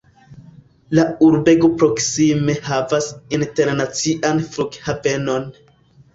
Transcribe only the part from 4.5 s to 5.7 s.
flughavenon.